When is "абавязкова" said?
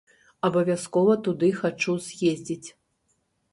0.47-1.13